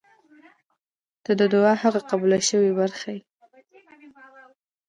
[1.23, 3.21] •ته د دعا هغه قبل شوې برخه یې.